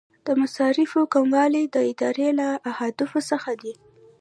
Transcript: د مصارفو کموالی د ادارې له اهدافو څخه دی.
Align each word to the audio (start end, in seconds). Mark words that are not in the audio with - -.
د 0.25 0.27
مصارفو 0.41 1.01
کموالی 1.13 1.63
د 1.69 1.77
ادارې 1.91 2.29
له 2.39 2.47
اهدافو 2.71 3.19
څخه 3.31 3.51
دی. 3.61 3.73